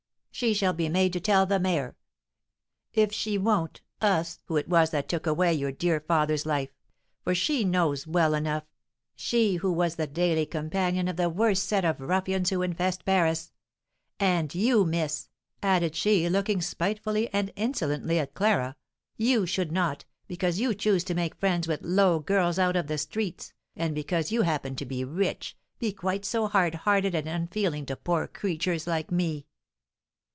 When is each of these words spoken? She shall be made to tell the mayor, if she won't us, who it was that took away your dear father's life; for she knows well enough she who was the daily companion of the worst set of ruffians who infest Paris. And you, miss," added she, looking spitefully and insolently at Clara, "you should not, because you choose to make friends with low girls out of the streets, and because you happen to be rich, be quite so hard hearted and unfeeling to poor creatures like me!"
She 0.33 0.53
shall 0.55 0.73
be 0.73 0.89
made 0.89 1.13
to 1.13 1.19
tell 1.19 1.45
the 1.45 1.59
mayor, 1.59 1.95
if 2.93 3.11
she 3.13 3.37
won't 3.37 3.81
us, 4.01 4.39
who 4.45 4.57
it 4.57 4.67
was 4.67 4.89
that 4.89 5.07
took 5.07 5.27
away 5.27 5.53
your 5.53 5.71
dear 5.71 5.99
father's 5.99 6.47
life; 6.47 6.71
for 7.23 7.35
she 7.35 7.63
knows 7.63 8.07
well 8.07 8.33
enough 8.33 8.63
she 9.15 9.57
who 9.57 9.71
was 9.71 9.97
the 9.97 10.07
daily 10.07 10.47
companion 10.47 11.07
of 11.07 11.15
the 11.15 11.29
worst 11.29 11.65
set 11.65 11.85
of 11.85 12.01
ruffians 12.01 12.49
who 12.49 12.63
infest 12.63 13.05
Paris. 13.05 13.51
And 14.19 14.55
you, 14.55 14.83
miss," 14.83 15.29
added 15.61 15.95
she, 15.95 16.27
looking 16.27 16.59
spitefully 16.61 17.31
and 17.31 17.51
insolently 17.55 18.17
at 18.17 18.33
Clara, 18.33 18.77
"you 19.17 19.45
should 19.45 19.71
not, 19.71 20.05
because 20.27 20.59
you 20.59 20.73
choose 20.73 21.03
to 21.03 21.13
make 21.13 21.35
friends 21.39 21.67
with 21.67 21.83
low 21.83 22.17
girls 22.17 22.57
out 22.57 22.75
of 22.77 22.87
the 22.87 22.97
streets, 22.97 23.53
and 23.75 23.93
because 23.93 24.31
you 24.31 24.41
happen 24.41 24.75
to 24.77 24.85
be 24.85 25.03
rich, 25.03 25.55
be 25.77 25.91
quite 25.91 26.25
so 26.25 26.47
hard 26.47 26.73
hearted 26.73 27.13
and 27.13 27.27
unfeeling 27.27 27.85
to 27.85 27.95
poor 27.95 28.25
creatures 28.25 28.87
like 28.87 29.11
me!" 29.11 29.45